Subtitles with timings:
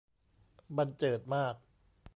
[0.77, 1.55] บรรเจิดมาก